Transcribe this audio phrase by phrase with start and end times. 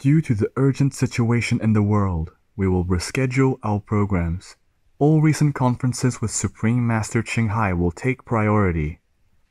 [0.00, 4.56] Due to the urgent situation in the world, we will reschedule our programs.
[4.98, 9.00] All recent conferences with Supreme Master Ching Hai will take priority.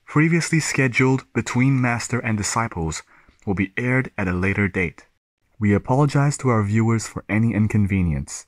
[0.07, 3.03] Previously scheduled Between Master and Disciples
[3.45, 5.05] will be aired at a later date.
[5.59, 8.47] We apologize to our viewers for any inconvenience.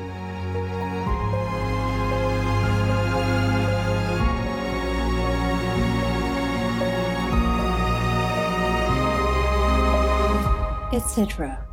[11.10, 11.66] etc.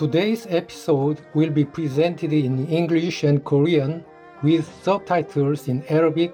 [0.00, 4.02] Today's episode will be presented in English and Korean
[4.42, 6.32] with subtitles in Arabic,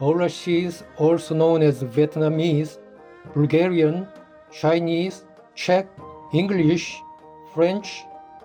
[0.00, 2.76] Aulacese, also known as Vietnamese,
[3.32, 4.06] Bulgarian,
[4.52, 5.86] Chinese, Czech,
[6.34, 7.00] English,
[7.54, 8.04] French,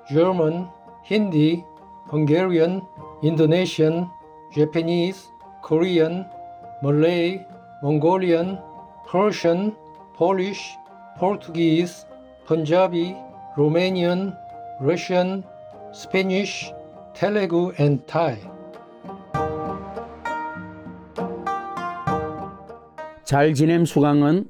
[0.10, 0.70] German,
[1.04, 1.66] Hindi,
[2.08, 2.82] Hungarian,
[3.24, 4.10] Indonesian,
[4.56, 5.28] Japanese,
[5.64, 6.26] Korean,
[6.82, 7.46] Malay,
[7.84, 8.58] Mongolian,
[9.06, 9.76] Persian,
[10.14, 10.64] Polish,
[11.18, 12.06] Portuguese,
[12.46, 13.18] Punjabi,
[13.58, 14.38] Romanian,
[14.82, 15.44] Russian,
[15.94, 16.74] Spanish,
[17.14, 18.40] Telugu, and Thai.
[23.24, 24.48] 잘 지냄 수강은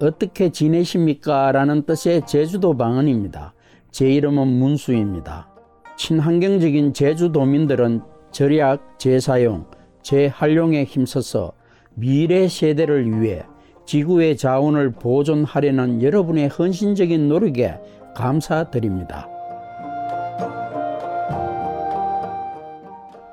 [0.00, 1.50] 어떻게 지내십니까?
[1.50, 3.52] 라는 뜻의 제주도 방언입니다.
[3.90, 5.48] 제 이름은 문수입니다.
[5.96, 9.66] 친환경적인 제주도민들은 절약, 재사용,
[10.02, 11.52] 재활용에 힘써서
[11.94, 13.42] 미래 세대를 위해
[13.84, 17.80] 지구의 자원을 보존하려는 여러분의 헌신적인 노력에
[18.14, 19.28] 감사드립니다.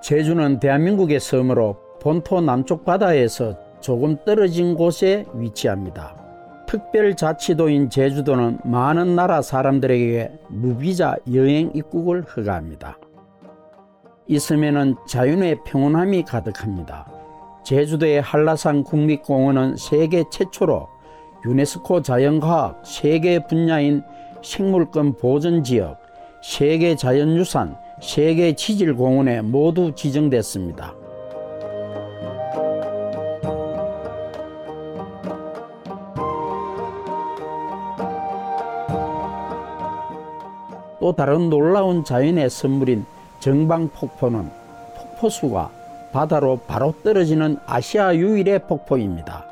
[0.08, 6.16] 제주는 대한민국의 섬으로 본토 남쪽 바다에서 조금 떨어진 곳에 위치합니다.
[6.66, 12.98] 특별자치도인 제주도는 많은 나라 사람들에게 무비자 여행 입국을 허가합니다.
[14.28, 17.12] 이 섬에는 자연의 평온함이 가득합니다.
[17.66, 20.88] 제주도의 한라산 국립공원은 세계 최초로
[21.46, 24.04] 유네스코 자연과학 세계 분야인
[24.42, 26.00] 생물권 보전지역,
[26.42, 30.94] 세계 자연유산, 세계 지질 공원에 모두 지정됐습니다.
[41.00, 43.06] 또 다른 놀라운 자연의 선물인
[43.40, 44.50] 정방 폭포는
[44.98, 45.72] 폭포수가
[46.12, 49.46] 바다로 바로 떨어지는 아시아 유일의 폭포입니다.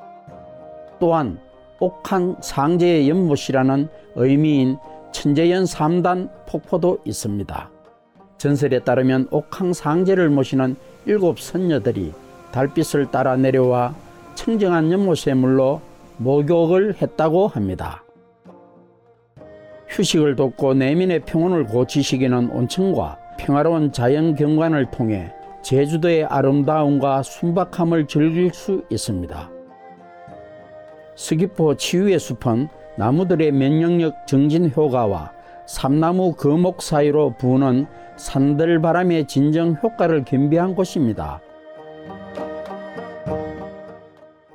[0.99, 1.39] 또한
[1.79, 4.77] 옥한 상제의 연못이라는 의미인
[5.11, 7.74] 천재연 3단 폭포도 있습니다.
[8.37, 12.13] 전설에 따르면 옥항 상제를 모시는 일곱 선녀들이
[12.51, 13.93] 달빛을 따라 내려와
[14.35, 15.81] 청정한 연못에 물로
[16.17, 18.03] 목욕을 했다고 합니다.
[19.89, 28.83] 휴식을 돕고 내면의 평온을 고치시기는 온천과 평화로운 자연 경관을 통해 제주도의 아름다움과 순박함을 즐길 수
[28.89, 29.49] 있습니다.
[31.15, 32.67] 스기포 치유의 숲은
[32.97, 35.31] 나무들의 면역력 정진 효과와
[35.65, 41.41] 삼나무 거목 사이로 부는 산들바람의 진정 효과를 겸비한 곳입니다.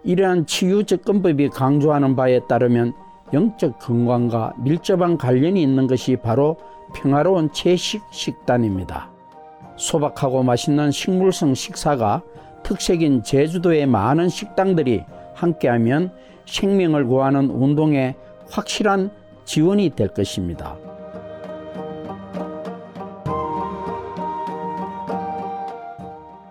[0.03, 2.95] 이러한 치유 접근법이 강조하는 바에 따르면
[3.33, 6.57] 영적 건강과 밀접한 관련이 있는 것이 바로
[6.95, 9.11] 평화로운 채식 식단입니다.
[9.77, 12.23] 소박하고 맛있는 식물성 식사가
[12.63, 15.05] 특색인 제주도의 많은 식당들이
[15.35, 16.13] 함께하면
[16.47, 18.17] 생명을 구하는 운동에
[18.51, 19.11] 확실한
[19.45, 20.77] 지원이 될 것입니다.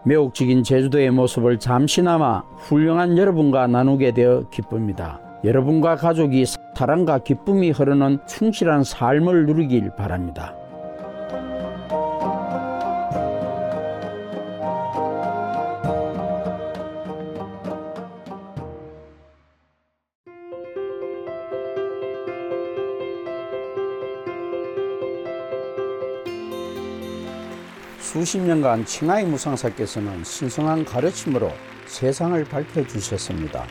[0.10, 5.20] 매혹적인 제주도의 모습을 잠시나마 훌륭한 여러분과 나누게 되어 기쁩니다.
[5.44, 10.56] 여러분과 가족이 사랑과 기쁨이 흐르는 충실한 삶을 누리길 바랍니다.
[28.20, 31.52] 수십 년간 칭하이 무상사께서는 신성한 가르침으로
[31.86, 33.64] 세상을 밝혀 주셨습니다.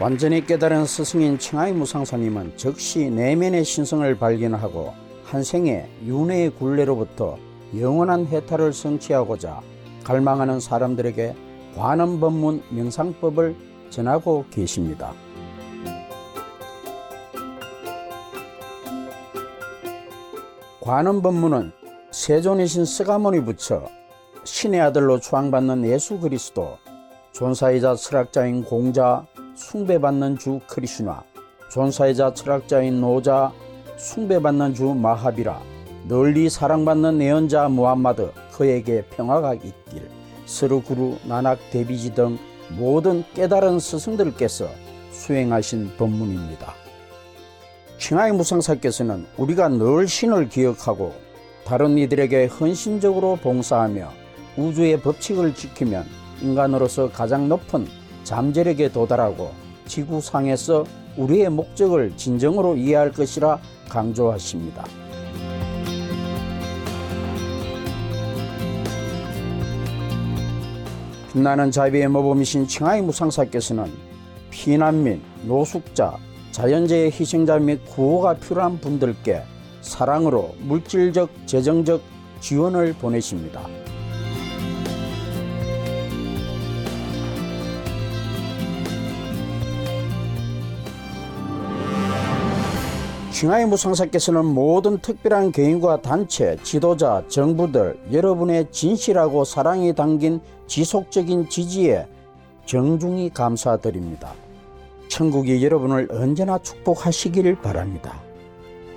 [0.00, 7.38] 완전히 깨달은 스승인 칭하이 무상사님은 즉시 내면의 신성을 발견하고 한 생의 윤회의 굴레로부터
[7.78, 9.60] 영원한 해탈을 성취하고자
[10.02, 11.36] 갈망하는 사람들에게
[11.76, 13.54] 관음 법문 명상법을
[13.90, 15.12] 전하고 계십니다.
[20.80, 21.77] 관음 법문은
[22.10, 23.86] 세존이신 스가모니 부처,
[24.42, 26.78] 신의 아들로 추앙받는 예수 그리스도,
[27.32, 31.22] 존사이자 철학자인 공자, 숭배받는 주 크리슈나,
[31.70, 33.52] 존사이자 철학자인 노자,
[33.98, 35.60] 숭배받는 주 마하비라,
[36.08, 40.08] 널리 사랑받는 예언자 무함마드, 그에게 평화가 있길,
[40.46, 42.38] 스르구루, 나낙 데비지 등
[42.70, 44.66] 모든 깨달은 스승들께서
[45.10, 46.72] 수행하신 법문입니다.
[47.98, 51.27] 칭하이 무상사께서는 우리가 늘 신을 기억하고
[51.68, 54.10] 다른 이들에게 헌신적으로 봉사하며
[54.56, 56.06] 우주의 법칙을 지키면
[56.40, 57.86] 인간으로서 가장 높은
[58.24, 59.50] 잠재력에 도달하고
[59.84, 60.86] 지구상에서
[61.18, 64.86] 우리의 목적을 진정으로 이해할 것이라 강조하십니다.
[71.30, 73.92] 빛나는 자비의 모범이신 칭하이 무상사께서는
[74.48, 76.16] 피난민, 노숙자,
[76.50, 79.42] 자연재해 희생자 및 구호가 필요한 분들께
[79.88, 82.02] 사랑으로 물질적, 재정적
[82.40, 83.62] 지원을 보내십니다.
[93.32, 102.08] 칭하이 무상사께서는 모든 특별한 개인과 단체, 지도자, 정부들, 여러분의 진실하고 사랑이 담긴 지속적인 지지에
[102.66, 104.34] 정중히 감사드립니다.
[105.06, 108.27] 천국이 여러분을 언제나 축복하시길 바랍니다.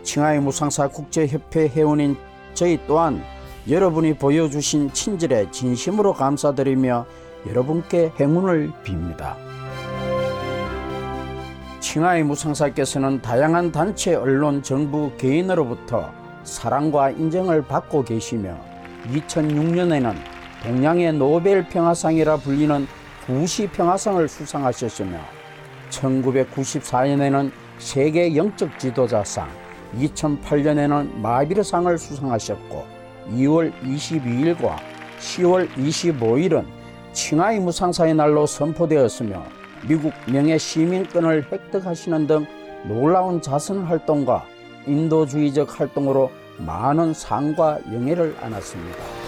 [0.04, 2.18] 칭하이 무상사 국제협회 회원인
[2.54, 3.24] 저희 또한
[3.70, 7.06] 여러분이 보여주신 친절에 진심으로 감사드리며
[7.48, 9.36] 여러분께 행운을 빕니다.
[11.80, 16.12] 칭하이 무상사께서는 다양한 단체, 언론, 정부, 개인으로부터
[16.44, 18.58] 사랑과 인정을 받고 계시며
[19.08, 20.16] 2006년에는
[20.64, 22.88] 동양의 노벨 평화상이라 불리는
[23.26, 25.18] 구시 평화상을 수상하셨으며
[25.90, 29.50] 1994년에는 세계 영적 지도자상,
[29.98, 32.86] 2008년에는 마비르상을 수상하셨고
[33.32, 34.78] 2월 22일과
[35.20, 36.66] 10월 25일은
[37.14, 39.44] 칭하이 무상사의 날로 선포되었으며
[39.88, 42.46] 미국 명예 시민권을 획득하시는 등
[42.88, 44.46] 놀라운 자선 활동과
[44.88, 49.21] 인도주의적 활동으로 많은 상과 영예를 안았습니다.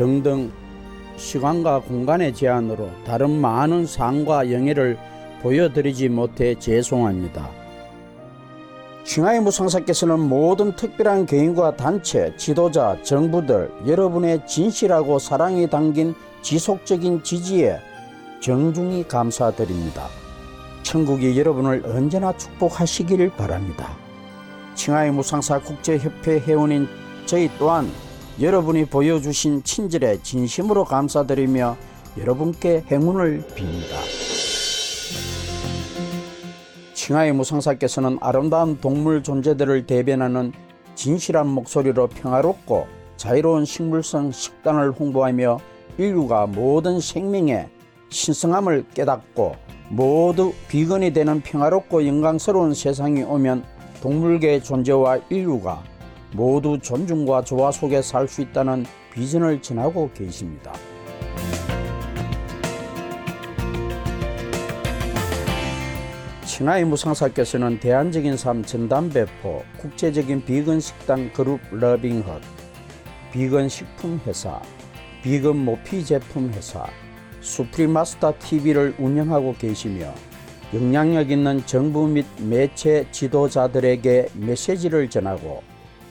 [0.00, 0.50] 등등
[1.18, 4.96] 시간과 공간의 제한으로 다른 많은 상과 영예를
[5.42, 7.50] 보여드리지 못해 죄송합니다.
[9.04, 17.78] 칭하이 무상사께서는 모든 특별한 개인과 단체, 지도자, 정부들, 여러분의 진실하고 사랑이 담긴 지속적인 지지에
[18.40, 20.06] 정중히 감사드립니다.
[20.82, 23.90] 천국이 여러분을 언제나 축복하시길 바랍니다.
[24.74, 26.88] 칭하이 무상사 국제협회 회원인
[27.26, 27.86] 저희 또한
[28.40, 31.76] 여러분이 보여주신 친절에 진심으로 감사드리며
[32.16, 33.96] 여러분께 행운을 빕니다.
[36.94, 40.52] 칭하이 무상사께서는 아름다운 동물 존재들을 대변하는
[40.94, 42.86] 진실한 목소리로 평화롭고
[43.18, 45.60] 자유로운 식물성 식단을 홍보하며
[45.98, 47.68] 인류가 모든 생명의
[48.08, 49.56] 신성함을 깨닫고
[49.90, 53.64] 모두 비건이 되는 평화롭고 영광스러운 세상이 오면
[54.00, 55.89] 동물계의 존재와 인류가
[56.32, 60.72] 모두 존중과 조화 속에 살 수 있다는 비전을 전하고 계십니다.
[66.44, 72.42] 신하의 무상사께서는 대안적인 삶 전담 배포, 국제적인 비건 식당 그룹 러빙헛,
[73.32, 74.60] 비건 식품 회사,
[75.22, 76.86] 비건 모피 제품 회사,
[77.40, 80.12] 수프리마스터 TV를 운영하고 계시며
[80.74, 85.62] 영향력 있는 정부 및 매체 지도자들에게 메시지를 전하고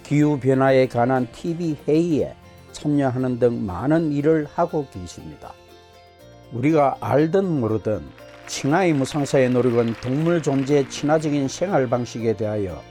[0.10, 2.34] 기후 변화에 관한 TV 회의에
[2.72, 5.54] 참여하는 등 많은 일을 하고 계십니다.
[6.52, 8.02] 우리가 알든 모르든
[8.48, 12.82] 칭하이 무상사의 노력은 동물 존재의 친화적인 생활 방식에 대하여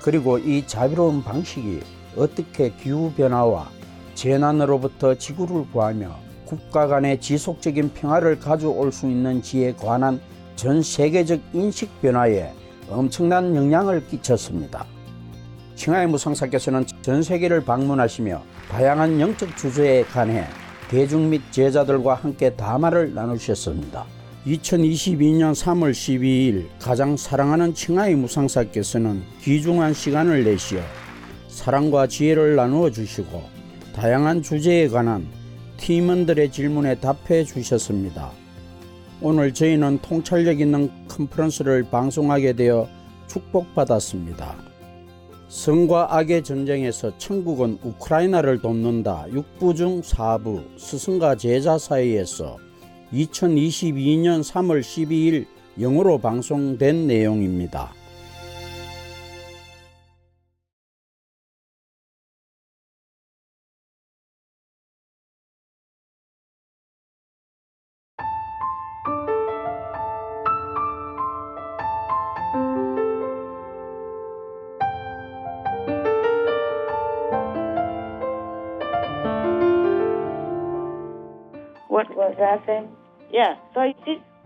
[0.00, 1.80] 그리고 이 자비로운 방식이
[2.16, 3.68] 어떻게 기후 변화와
[4.14, 10.22] 재난으로부터 지구를 구하며 국가 간의 지속적인 평화를 가져올 수 있는지에 관한
[10.56, 12.50] 전 세계적 인식 변화에
[12.88, 14.86] 엄청난 영향을 끼쳤습니다.
[15.74, 20.44] 칭하이 무상사께서는 전 세계를 방문하시며 다양한 영적 주제에 관해
[20.88, 24.04] 대중 및 제자들과 함께 담화를 나누셨습니다.
[24.46, 30.80] 2022년 3월 12일 가장 사랑하는 칭하이 무상사께서는 귀중한 시간을 내시어
[31.48, 33.42] 사랑과 지혜를 나누어 주시고
[33.94, 35.26] 다양한 주제에 관한
[35.76, 38.30] 팀원들의 질문에 답해 주셨습니다.
[39.20, 42.88] 오늘 저희는 통찰력 있는 컨퍼런스를 방송하게 되어
[43.28, 44.71] 축복받았습니다.
[45.52, 49.26] 성과 악의 전쟁에서 천국은 우크라이나를 돕는다.
[49.28, 52.56] 6부 중 4부 스승과 제자 사이에서
[53.12, 55.44] 2022년 3월 12일
[55.78, 57.92] 영어로 방송된 내용입니다.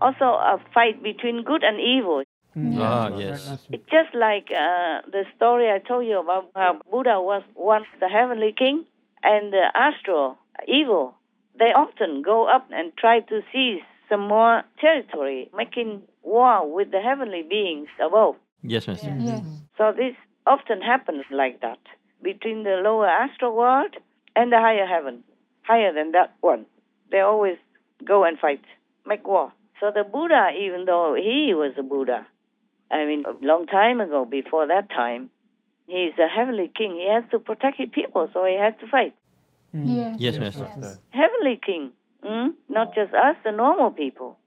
[0.07, 2.23] Also a fight between good and evil.
[2.79, 3.59] Ah, yes.
[3.71, 8.07] It's just like uh, the story I told you about how Buddha was once the
[8.07, 8.85] heavenly king
[9.23, 10.37] and the astral
[10.67, 11.13] evil.
[11.59, 17.01] They often go up and try to seize some more territory, making war with the
[17.01, 18.35] heavenly beings above.
[18.63, 19.15] Yes, Master.
[19.19, 19.43] Yes.
[19.77, 21.79] So this often happens like that
[22.23, 23.93] between the lower astral world
[24.35, 25.23] and the higher heaven,
[25.63, 26.65] higher than that one.
[27.11, 27.57] They always
[28.03, 28.63] go and fight,
[29.05, 29.51] make war.
[29.79, 32.25] So the Buddha, even though he was a Buddha,
[32.91, 35.29] I mean, a long time ago, before that time,
[35.87, 36.95] he's a heavenly king.
[36.95, 39.13] He has to protect his people, so he has to fight.
[39.73, 40.15] Yes.
[40.19, 40.99] Yes, Master.
[41.09, 41.91] Heavenly king,
[42.25, 42.53] mm?
[42.69, 44.37] not just us, the normal people.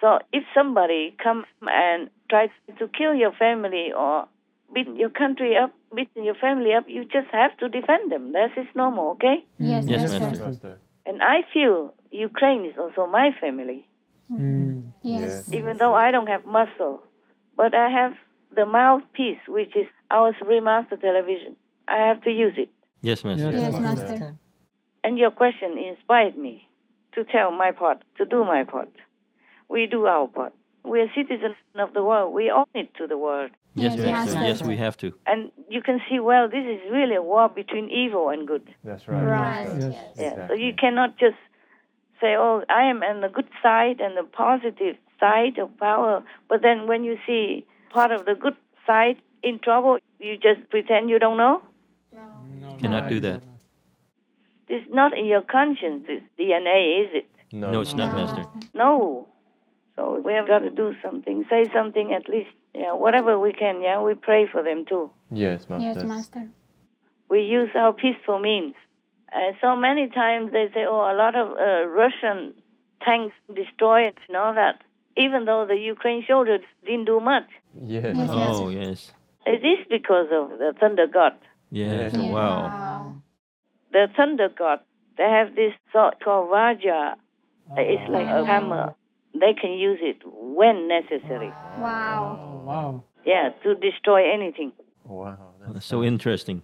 [0.00, 4.28] So if somebody comes and tries to kill your family or
[4.72, 8.32] beat your country up, beat your family up, you just have to defend them.
[8.32, 9.44] That is normal, okay?
[9.58, 10.44] Yes, Yes, Master.
[10.44, 10.78] Master.
[11.06, 13.86] And I feel Ukraine is also my family,
[14.30, 14.70] Mm-hmm.
[14.70, 14.92] Mm.
[15.02, 15.48] Yes.
[15.52, 17.02] even though I don't have muscle.
[17.56, 18.12] But I have
[18.54, 21.56] the mouthpiece, which is our Supreme Master television.
[21.88, 22.68] I have to use it.
[23.02, 23.50] Yes, Master.
[23.50, 24.36] Yes, Master.
[25.04, 26.68] And your question inspired me
[27.14, 28.90] to tell my part, to do my part.
[29.68, 30.52] We do our part.
[30.84, 32.32] We are citizens of the world.
[32.34, 33.50] We owe it to the world.
[33.74, 34.34] Yes, Yes, Master.
[34.34, 34.48] Master.
[34.48, 35.12] Yes, we have to.
[35.26, 38.74] And you can see, well, this is really a war between evil and good.
[38.84, 39.22] That's right.
[39.22, 39.76] Right.
[39.78, 40.16] Yes.
[40.16, 40.48] Yeah.
[40.48, 41.36] So you cannot just
[42.20, 46.22] say, oh, I am on the good side and the positive side of power.
[46.48, 48.56] But then when you see part of the good
[48.86, 51.62] side in trouble, you just pretend you don't know?
[52.12, 53.42] No cannot do that.
[54.68, 57.26] It's not in your conscience, this DNA, is it?
[57.52, 58.46] No, it's not, Master.
[58.74, 59.28] No.
[59.94, 62.50] So we have got to do something, say something at least.
[62.74, 63.80] Yeah, whatever we can.
[63.80, 65.10] Yeah, we pray for them too.
[65.30, 66.00] Yes, Master.
[66.00, 66.48] Yes, Master.
[67.30, 68.74] We use our peaceful means
[69.32, 72.54] And so many times they say, oh, a lot of uh, Russian
[73.04, 74.82] tanks destroyed and all that,
[75.16, 77.48] even though the Ukraine soldiers didn't do much.
[77.82, 78.14] Yes.
[78.16, 78.56] Yes, yes.
[78.56, 79.12] Oh, yes.
[79.46, 81.32] It is because of the thunder god.
[81.70, 82.12] Yes.
[82.14, 82.30] Yeah.
[82.30, 83.16] Wow.
[83.92, 84.80] The thunder god,
[85.18, 87.14] they have this sword called Vajra.
[87.76, 88.94] It's like a hammer.
[89.34, 91.48] They can use it when necessary.
[91.78, 92.38] Wow.
[92.40, 93.04] Oh, wow.
[93.24, 94.72] Yeah, to destroy anything.
[95.04, 95.36] Wow.
[95.68, 96.62] That's so interesting.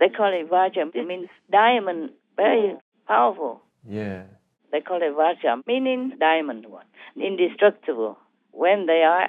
[0.00, 0.94] They call it Vajra.
[0.94, 2.74] It means diamond, very
[3.06, 3.62] powerful.
[3.86, 4.22] Yeah.
[4.72, 8.18] They call it Vajra, meaning diamond one, indestructible.
[8.52, 9.28] When they are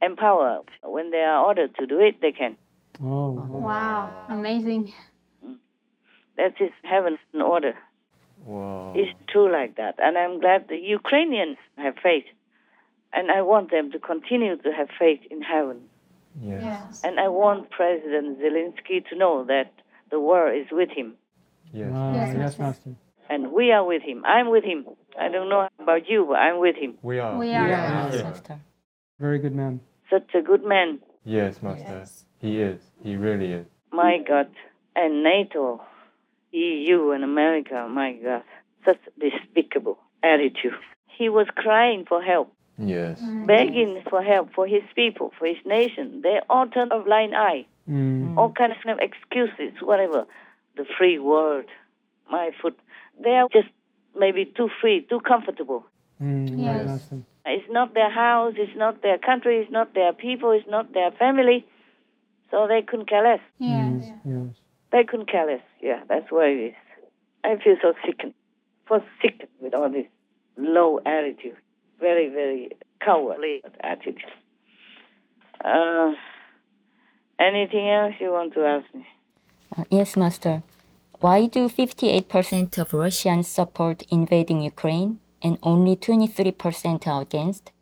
[0.00, 2.56] empowered, when they are ordered to do it, they can.
[3.02, 3.60] Oh, wow.
[3.60, 4.26] Wow.
[4.28, 4.92] Amazing.
[5.44, 5.56] Mm.
[6.36, 7.74] That is heaven's order.
[8.44, 8.92] Wow.
[8.96, 9.96] It's true like that.
[9.98, 12.24] And I'm glad the Ukrainians have faith.
[13.12, 15.80] And I want them to continue to have faith in heaven.
[16.40, 16.62] Yes.
[16.62, 17.00] Yes.
[17.02, 19.72] And I want President Zelensky to know that
[20.10, 21.14] the world is with him.
[21.72, 21.90] Yes.
[21.94, 22.62] Ah, Yes, yes, Master.
[22.62, 22.90] Master.
[23.28, 24.24] And we are with him.
[24.24, 24.84] I'm with him.
[25.18, 26.98] I don't know about you, but I'm with him.
[27.02, 27.38] We are.
[27.38, 27.68] We are.
[27.68, 28.22] Yes.
[28.24, 28.58] Master.
[29.20, 29.80] Very good man.
[30.10, 30.98] Such a good man.
[31.24, 32.04] Yes, Master.
[32.40, 32.80] He is.
[33.04, 33.66] He really is.
[33.92, 34.48] My God.
[34.96, 35.80] And NATO,
[36.52, 38.42] EU, and America, my God.
[38.84, 40.74] Such despicable attitude.
[41.06, 43.20] He was crying for help, Yes.
[43.46, 46.22] begging for help for his people, for his nation.
[46.22, 47.66] They all turned a blind eye.
[47.90, 48.36] Mm.
[48.38, 50.26] all kinds of excuses, whatever.
[50.76, 51.64] The free world,
[52.30, 52.78] my foot.
[53.22, 53.68] They are just
[54.16, 55.84] maybe too free, too comfortable.
[56.22, 57.12] Mm, Yes.
[57.46, 61.10] It's not their house, it's not their country, it's not their people, it's not their
[61.10, 61.66] family.
[62.50, 63.40] So they couldn't care less.
[63.58, 64.04] Yes.
[64.24, 64.54] Yes.
[64.92, 65.62] They couldn't care less.
[65.80, 66.74] Yeah, that's why it is.
[67.42, 68.34] I feel so sickened.
[68.86, 70.06] For sickened with all this
[70.56, 71.56] low attitude.
[71.98, 74.22] Very, very cowardly attitude.
[75.64, 76.12] Uh,
[77.40, 79.06] anything else you want to ask me?
[79.76, 80.62] Uh, yes, Master.
[81.20, 87.72] Why do 58% of Russians support invading Ukraine and only 23% are against?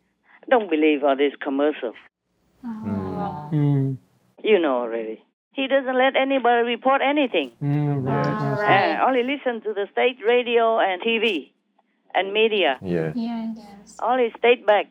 [0.49, 1.93] Don't believe all this commercial.
[2.65, 3.97] Mm.
[4.43, 5.23] You know already.
[5.53, 7.51] He doesn't let anybody report anything.
[7.61, 8.65] Mm, right, Master.
[8.65, 11.51] Uh, only listen to the state radio and TV
[12.13, 12.77] and media.
[12.81, 13.13] Yes.
[13.15, 13.97] Yes.
[14.01, 14.87] Only state back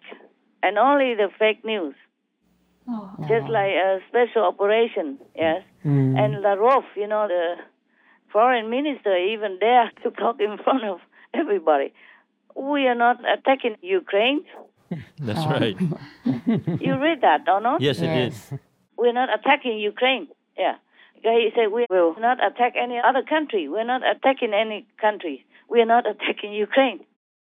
[0.62, 1.94] and only the fake news.
[2.88, 3.10] Oh.
[3.28, 5.62] Just like a special operation, yes.
[5.84, 6.18] Mm.
[6.18, 7.56] And Lavrov, you know, the
[8.32, 11.00] foreign minister, even there to talk in front of
[11.34, 11.92] everybody.
[12.56, 14.44] We are not attacking Ukraine.
[15.18, 15.76] That's right.
[16.80, 17.80] You read that, or not?
[17.82, 18.60] Yes, it did.
[18.96, 20.28] We're not attacking Ukraine.
[20.56, 20.76] Yeah.
[21.22, 23.68] He said we will not attack any other country.
[23.68, 25.44] We're not attacking any country.
[25.68, 27.00] We're not attacking Ukraine.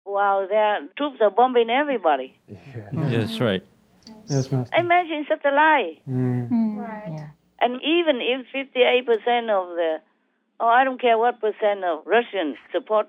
[0.05, 2.37] While their troops are bombing everybody.
[2.93, 3.63] Yes, right.
[4.31, 4.77] Yes, Master.
[4.79, 5.99] Imagine such a lie.
[6.09, 6.79] Mm.
[6.79, 7.31] Right.
[7.61, 9.09] And even if 58%
[9.51, 9.97] of the,
[10.61, 13.09] oh, I don't care what percent of Russians support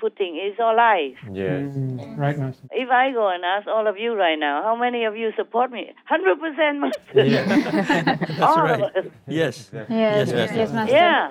[0.00, 1.14] Putin, it's all lies.
[1.32, 1.74] Yes.
[1.74, 2.16] Mm.
[2.16, 2.68] Right, Master.
[2.70, 5.72] If I go and ask all of you right now, how many of you support
[5.72, 5.90] me?
[6.10, 7.24] 100% master.
[7.24, 7.44] Yeah.
[8.14, 8.80] That's all right.
[8.80, 9.12] of us.
[9.26, 9.70] Yes.
[9.72, 9.86] Yes.
[9.90, 10.74] Yes, Yes, Master.
[10.74, 10.94] Master.
[10.94, 11.30] Yeah.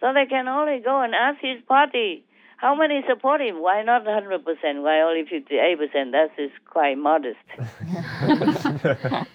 [0.00, 2.24] So they can only go and ask his party,
[2.62, 3.60] how many support him?
[3.60, 4.82] Why not 100%?
[4.82, 6.12] Why only 58%?
[6.12, 7.36] That is quite modest.
[7.58, 9.26] uh-huh.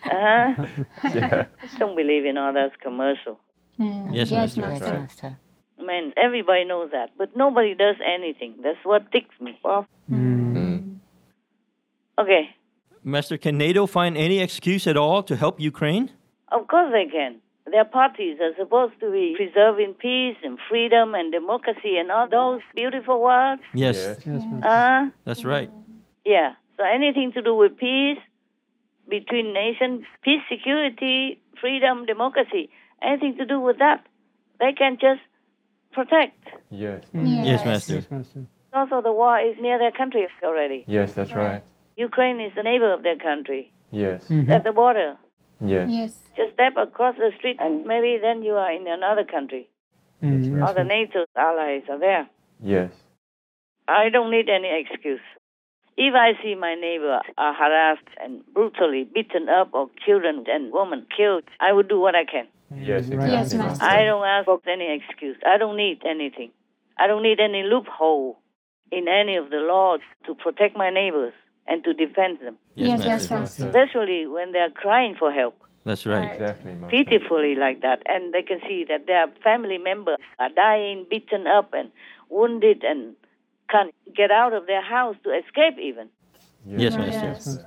[1.13, 1.45] Yeah.
[1.77, 3.39] Don't believe in all that commercial.
[3.79, 4.15] Mm.
[4.15, 4.61] Yes, yes, Master.
[4.61, 4.99] Yes, Master.
[4.99, 5.37] Master.
[5.79, 8.55] Man, everybody knows that, but nobody does anything.
[8.63, 9.85] That's what ticks me off.
[10.09, 10.97] Mm.
[12.19, 12.49] Okay,
[13.03, 16.11] Master, can NATO find any excuse at all to help Ukraine?
[16.51, 17.39] of course they can.
[17.71, 22.61] Their parties are supposed to be preserving peace and freedom and democracy and all those
[22.75, 23.61] beautiful words.
[23.73, 23.97] Yes.
[23.97, 24.67] Yes, Master.
[24.67, 25.69] Uh, That's right.
[26.25, 26.53] yeah.
[26.77, 28.19] So anything to do with peace
[29.09, 32.69] between nations, peace, security, freedom, democracy,
[33.01, 34.05] anything to do with that,
[34.59, 35.21] they can just
[35.91, 36.37] protect.
[36.69, 37.03] Yes.
[37.15, 37.45] Mm.
[37.45, 37.95] Yes, Master.
[37.95, 38.45] Yes, Master.
[38.73, 40.83] Also, the war is near their country already.
[40.87, 41.63] Yes, that's right.
[41.95, 43.71] Ukraine is the neighbor of their country.
[43.91, 44.27] Yes.
[44.29, 44.49] Mhm.
[44.49, 45.17] At the border.
[45.59, 45.89] Yes.
[45.89, 46.13] Yes.
[46.35, 49.69] Just step across the street and maybe then you are in another country.
[50.23, 52.27] Mm, All the NATO allies are there.
[52.61, 52.91] Yes.
[53.87, 55.21] I don't need any excuse.
[55.95, 61.05] If I see my neighbor are harassed and brutally beaten up or children and women
[61.15, 62.47] killed, I will do what I can.
[62.75, 63.57] Yes, Right, Yes, exactly.
[63.69, 63.85] Master.
[63.85, 65.37] I don't ask for any excuse.
[65.45, 66.51] I don't need anything.
[66.99, 68.37] I don't need any loophole
[68.91, 71.33] in any of the laws to protect my neighbors
[71.67, 73.67] and to defend them, Yes, yes, Master.
[73.67, 75.55] especially when they are crying for help.
[75.83, 76.31] That's right.
[76.33, 77.03] Exactly, Master.
[77.03, 81.73] pitifully like that, and they can see that their family members are dying, beaten up,
[81.73, 81.91] and
[82.29, 83.15] wounded, and
[83.69, 86.09] can't get out of their house to escape even.
[86.65, 87.07] Yes, Right.
[87.07, 87.27] Master.
[87.27, 87.59] Yes.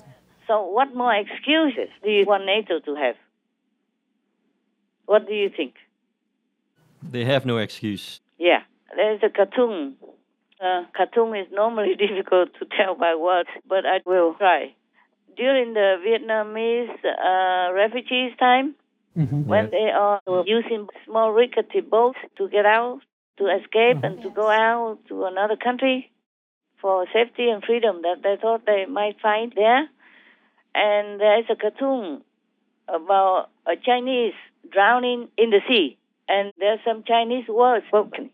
[0.46, 3.16] So, what more excuses do you want NATO to have?
[5.06, 5.74] What do you think?
[7.02, 8.20] They have no excuse.
[8.38, 8.62] Yeah,
[8.96, 9.96] There's a cartoon.
[10.60, 14.74] Uh, cartoon is normally difficult to tell by words, but I will try.
[15.36, 18.74] During the Vietnamese uh, refugees time,
[19.46, 23.00] when they are using small rickety boats to get out,
[23.38, 26.10] to escape, and to go out to another country
[26.80, 29.88] for safety and freedom that they thought they might find there.
[30.74, 32.22] And there is a cartoon
[32.88, 34.34] about a Chinese
[34.70, 38.30] drowning in the sea, and there's some Chinese words spoken.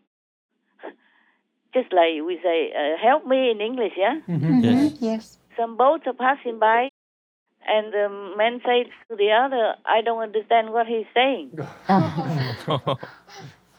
[1.77, 4.15] Just like we say, uh, "Help me" in English, yeah.
[4.27, 4.45] Mm-hmm.
[4.45, 4.63] Mm-hmm.
[4.63, 4.93] Yes.
[5.09, 5.37] Yes.
[5.59, 6.89] Some boats are passing by,
[7.67, 8.07] and the
[8.41, 11.47] man says to the other, "I don't understand what he's saying."
[11.89, 12.97] Ah.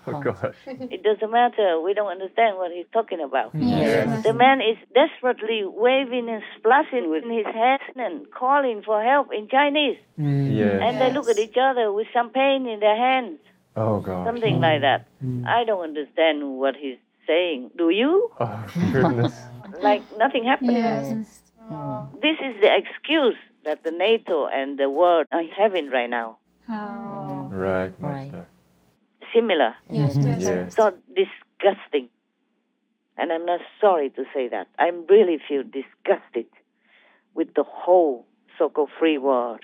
[0.07, 0.57] oh gosh.
[0.67, 0.73] Oh.
[0.95, 1.81] It doesn't matter.
[1.87, 3.51] We don't understand what he's talking about.
[3.55, 4.23] Yes.
[4.25, 9.49] The man is desperately waving and splashing with his hands and calling for help in
[9.49, 9.99] Chinese.
[10.19, 10.53] Mm-hmm.
[10.61, 10.81] Yes.
[10.85, 13.39] And they look at each other with champagne in their hands,
[13.77, 14.27] Oh gosh.
[14.27, 15.01] something like that.
[15.47, 16.97] I don't understand what he's
[17.29, 17.71] saying.
[17.77, 18.31] Do you?
[18.41, 19.35] Oh goodness.
[19.83, 20.73] Like nothing happened.
[20.73, 21.43] Yes.
[21.61, 22.07] Hmm.
[22.23, 26.39] This is the excuse that the NATO and the world are having right now.
[26.71, 27.49] Oh.
[27.53, 28.47] right, Master.
[29.35, 29.75] Similar.
[29.91, 30.17] Yes.
[30.17, 30.43] Yes.
[30.43, 30.75] Yes.
[30.75, 32.09] So disgusting.
[33.19, 34.69] And I'm not sorry to say that.
[34.79, 36.47] I really feel disgusted
[37.35, 38.27] with the whole
[38.59, 39.61] so called free world.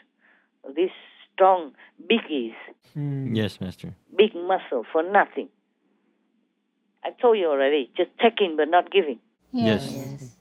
[0.76, 0.90] These
[1.32, 1.72] strong
[2.10, 2.54] biggies,
[2.94, 3.34] hmm.
[3.34, 3.94] Yes, Master.
[4.16, 5.48] big muscle for nothing.
[7.04, 9.18] I told you already, just taking but not giving.
[9.52, 9.92] Yes.
[9.92, 10.36] yes.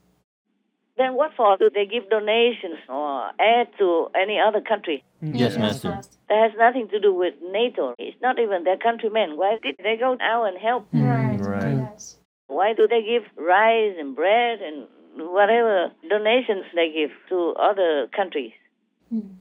[0.97, 5.03] Then what for do they give donations or aid to any other country?
[5.21, 6.01] Yes, Master.
[6.29, 7.95] That has nothing to do with NATO.
[7.97, 9.35] It's not even their countrymen.
[9.35, 10.87] Why did they go out and help?
[10.93, 11.37] Right.
[11.39, 11.77] Right.
[11.91, 12.17] Yes.
[12.47, 18.53] Why do they give rice and bread and whatever donations they give to other countries?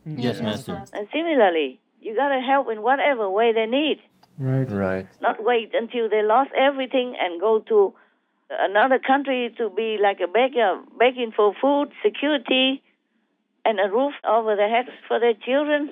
[0.07, 0.85] Yes, Master.
[0.93, 3.99] And similarly, you gotta help in whatever way they need.
[4.39, 4.71] Right.
[4.71, 5.07] Right.
[5.21, 7.95] Not wait until they lost everything and go to
[8.51, 12.83] another country to be like a beggar, begging for food, security,
[13.65, 15.91] and a roof over their heads for their children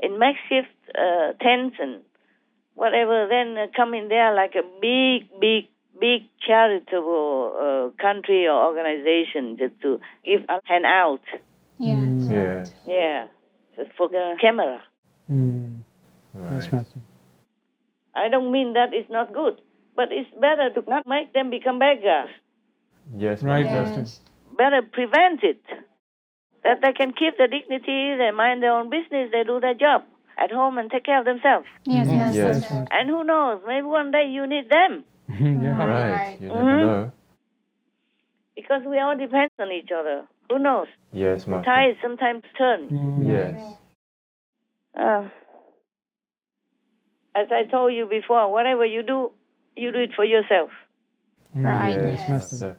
[0.00, 2.02] in makeshift uh, tents and
[2.74, 3.26] whatever.
[3.28, 5.68] Then uh, come in there like a big, big,
[6.00, 7.52] big charitable
[7.96, 11.22] uh, country or organization just to give a hand out.
[11.78, 12.08] Yes.
[12.30, 12.66] Yeah.
[12.86, 13.26] Yeah,
[13.76, 14.82] just for the camera.
[15.30, 15.80] Mm.
[16.34, 16.54] Right.
[16.54, 17.00] Yes, Master.
[18.16, 19.60] I don't mean that it's not good,
[19.94, 22.30] but it's better to not make them become beggars.
[23.16, 24.00] Yes, Right, Master.
[24.02, 24.22] Master.
[24.56, 25.60] Better prevent it.
[26.64, 30.02] That they can keep their dignity, they mind their own business, they do their job
[30.36, 31.66] at home and take care of themselves.
[31.84, 32.08] Yes.
[32.10, 32.34] Yes.
[32.34, 32.62] Yes.
[32.62, 32.88] Yes.
[32.90, 35.84] And who knows, maybe one day you need them yeah.
[35.84, 36.40] Right.
[36.40, 36.80] You never Mhm.
[36.80, 37.12] know.
[38.56, 40.26] because we all depend on each other.
[40.50, 40.88] Who knows?
[41.12, 41.70] Yes, Master.
[41.70, 42.88] Tides sometimes turn.
[42.88, 43.28] Mm.
[43.28, 43.76] Yes.
[44.98, 45.28] Uh,
[47.36, 49.30] as I told you before, whatever you do,
[49.76, 50.70] you do it for yourself.
[51.54, 51.90] Right.
[51.90, 52.28] Yes, Yes.
[52.28, 52.76] Master.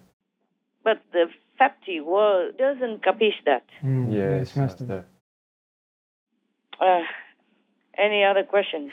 [0.83, 1.25] But the
[1.57, 3.63] fatty world doesn't capiche that.
[3.83, 4.13] Mm.
[4.13, 4.83] Yes, Master.
[4.85, 5.05] Master.
[6.79, 7.01] Uh,
[7.97, 8.91] any other questions?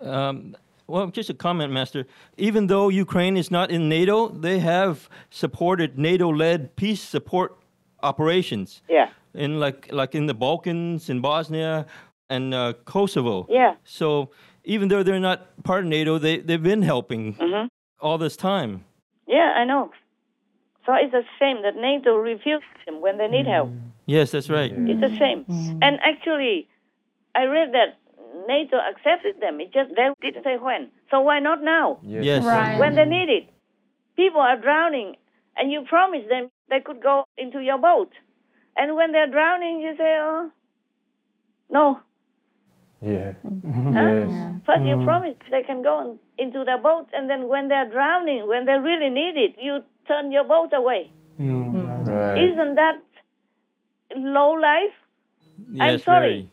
[0.00, 2.06] Um, well, just a comment, Master.
[2.36, 7.56] Even though Ukraine is not in NATO, they have supported NATO-led peace support
[8.02, 9.08] operations Yeah.
[9.34, 11.86] in like like in the Balkans, in Bosnia,
[12.28, 13.46] and uh, Kosovo.
[13.50, 13.74] Yeah.
[13.84, 14.30] So
[14.70, 17.66] even though they're not part of NATO, they they've been helping hmm
[18.00, 18.84] all this time.
[19.26, 19.90] Yeah, I know.
[20.86, 23.70] So it's a shame that NATO refused them when they need help.
[24.06, 24.72] Yes, that's right.
[24.72, 25.44] It's a shame.
[25.82, 26.68] And actually,
[27.34, 27.98] I read that
[28.48, 29.60] NATO accepted them.
[29.60, 30.90] It just they didn't say when.
[31.10, 31.98] So why not now?
[32.02, 32.24] Yes.
[32.24, 32.44] Yes.
[32.44, 32.78] Right.
[32.78, 33.50] When they need it.
[34.16, 35.16] People are drowning,
[35.56, 38.12] and you promise them they could go into your boat.
[38.76, 40.50] And when they're drowning, you say, "Oh,
[41.70, 42.00] no."
[43.02, 43.32] Yeah.
[43.46, 43.62] Mm.
[43.62, 43.92] Mm-hmm.
[43.94, 44.02] Huh?
[44.02, 44.60] Yes.
[44.66, 45.04] First, you mm-hmm.
[45.04, 48.74] promise they can go on- into their boat, and then when they're drowning, when they
[48.78, 51.10] really need it, you turn your boat away.
[51.40, 51.76] Mm-hmm.
[51.76, 52.06] Mm.
[52.06, 52.44] Right.
[52.44, 52.98] Isn't that
[54.16, 54.96] low life?
[55.80, 56.50] I'm sorry.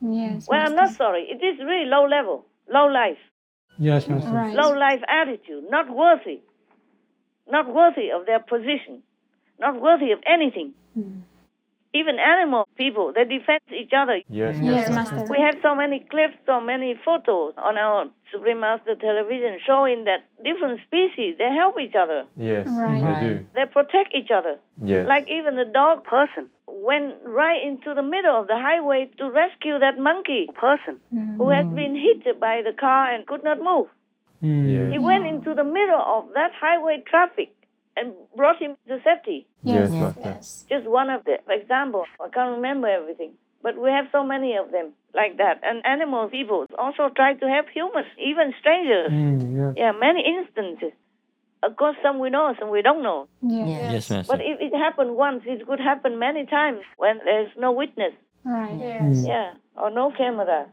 [0.00, 0.14] very.
[0.14, 0.46] Yes.
[0.48, 1.26] Well, I'm not sorry.
[1.28, 3.18] It is really low level, low life,
[3.78, 4.30] Yes, Master.
[4.30, 4.54] Right.
[4.54, 6.40] low life attitude, not worthy,
[7.48, 9.02] not worthy of their position,
[9.58, 10.74] not worthy of anything.
[10.98, 11.22] Mm.
[12.00, 14.16] Even animal people, they defend each other.
[14.28, 15.16] Yes, Yes, Master.
[15.16, 15.32] Master.
[15.34, 20.20] We have so many clips, so many photos on our Supreme Master television showing that
[20.48, 22.20] different species, they help each other.
[22.36, 23.02] Yes, Right.
[23.04, 23.34] they do.
[23.56, 24.54] They protect each other.
[24.92, 25.08] Yes.
[25.12, 26.44] Like even the dog person
[26.90, 30.94] went right into the middle of the highway to rescue that monkey person
[31.38, 33.88] who had been hit by the car and could not move.
[34.42, 34.70] Mm.
[34.74, 34.92] Yes.
[34.92, 37.50] He went into the middle of that highway traffic
[37.98, 39.46] and brought him to safety.
[39.64, 40.14] Yes, Yes.
[40.24, 40.64] Yes.
[40.68, 42.06] Just one of the examples.
[42.20, 43.32] I can't remember everything.
[43.62, 44.92] But we have so many of them.
[45.14, 45.56] like that.
[45.64, 49.10] And animal people also try to help humans, even strangers.
[49.10, 49.72] Mm, yeah.
[49.82, 50.92] Yeah, many instances.
[51.62, 53.26] Of course, some we know, some we don't know.
[53.42, 53.90] Yes.
[53.92, 54.30] Yes, Master.
[54.32, 58.12] But if it happened once, it could happen many times when there's no witness.
[58.44, 58.78] Right.
[58.78, 59.24] Yes.
[59.26, 60.66] Yeah, or no camera.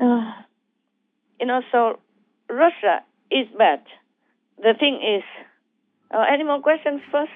[0.00, 0.32] Uh,
[1.38, 1.98] you know, so
[2.48, 3.82] Russia is bad.
[4.58, 5.24] The thing is,
[6.12, 7.32] uh, any more questions first?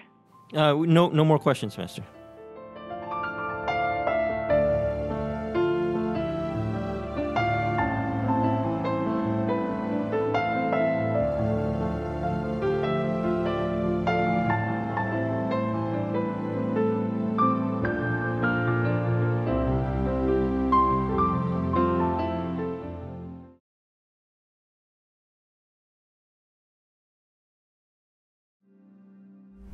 [0.55, 2.05] Uh, no, no more questions, Master.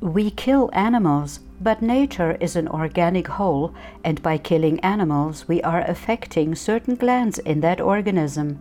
[0.01, 5.81] We kill animals, but nature is an organic whole, and by killing animals, we are
[5.81, 8.57] affecting certain glands in that organism.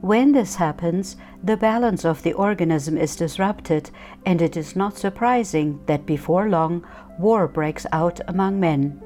[0.00, 3.90] When this happens, the balance of the organism is disrupted,
[4.26, 6.84] and it is not surprising that before long,
[7.20, 9.00] war breaks out among men.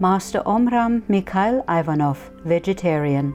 [0.00, 3.34] Master Omraam Mikhaël Aïvanhov, vegetarian.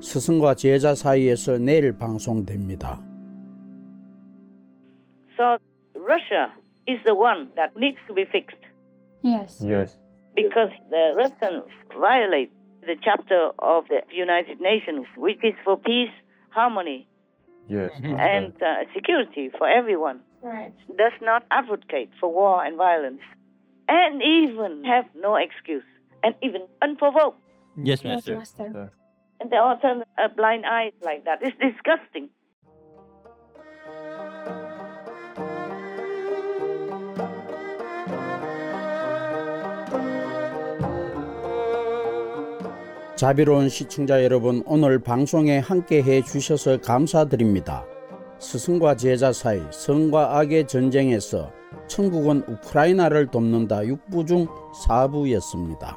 [0.00, 3.07] 스승과 제자 사이에서 내일 방송됩니다.
[5.38, 5.56] So
[5.94, 6.52] Russia
[6.86, 8.56] is the one that needs to be fixed
[9.22, 9.62] Yes.
[9.64, 9.96] Yes.
[10.34, 11.64] because the Russians
[11.98, 16.14] violate the chapter of the United Nations, which is for peace,
[16.50, 17.08] harmony,
[17.68, 17.90] Yes.
[18.02, 20.20] and uh, security for everyone.
[20.42, 20.72] Right.
[20.96, 23.20] Does not advocate for war and violence,
[23.88, 25.84] and even have no excuse,
[26.22, 27.40] and even unprovoked.
[27.76, 28.36] Yes, Yes, Master.
[28.36, 28.92] Master.
[29.40, 31.38] And they all turn a blind eye like that.
[31.42, 32.30] It's disgusting.
[43.18, 47.84] 자비로운 시청자 여러분, 오늘 방송에 함께 해 주셔서 감사드립니다.
[48.38, 51.50] 스승과 제자 사이 성과 악의 전쟁에서
[51.88, 54.46] 천국은 우크라이나를 돕는다 6부 중
[54.86, 55.96] 4부였습니다.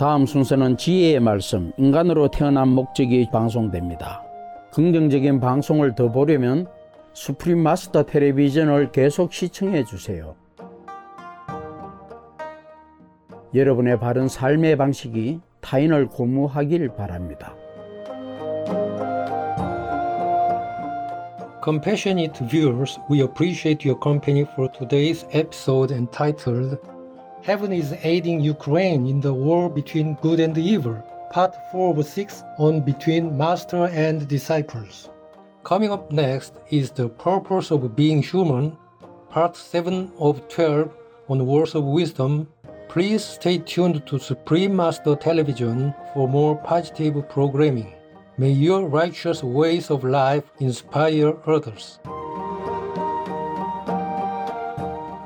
[0.00, 4.24] 다음 순서는 지혜의 말씀, 인간으로 태어난 목적이 방송됩니다.
[4.72, 6.66] 긍정적인 방송을 더 보려면
[7.12, 10.34] 수프림 마스터 텔레비전을 계속 시청해 주세요.
[13.54, 17.55] 여러분의 바른 삶의 방식이 타인을 고무하길 바랍니다.
[21.63, 26.77] Compassionate viewers, we appreciate your company for today's episode entitled
[27.43, 32.43] Heaven is Aiding Ukraine in the War Between Good and Evil, Part 4 of 6
[32.57, 35.09] on Between Master and Disciples.
[35.63, 38.77] Coming up next is The Purpose of Being Human,
[39.29, 40.89] Part 7 of 12
[41.29, 42.47] on Words of Wisdom.
[42.88, 47.94] Please stay tuned to Supreme Master Television for more positive programming.
[48.38, 51.98] May your righteous ways of life inspire others.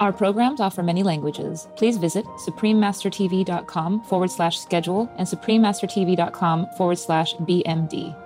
[0.00, 1.68] Our programs offer many languages.
[1.76, 8.21] Please visit suprememastertv.com forward slash schedule and suprememastertv.com forward slash BMD.